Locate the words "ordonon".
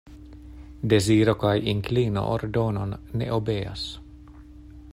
2.37-2.97